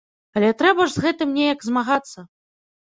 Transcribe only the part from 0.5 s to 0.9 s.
трэба